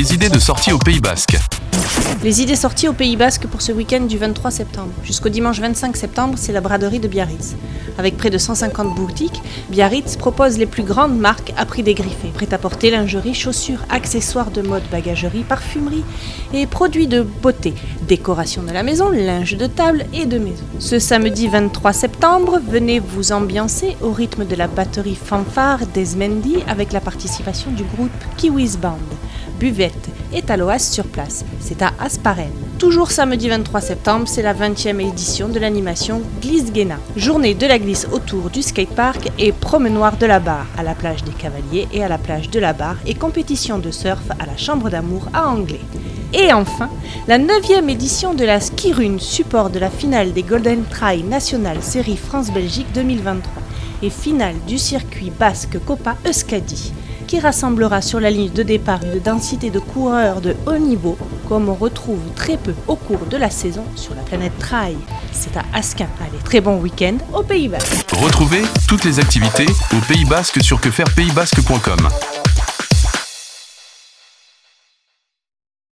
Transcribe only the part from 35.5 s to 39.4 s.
l'animation Glisse Guéna. Journée de la glisse autour du skatepark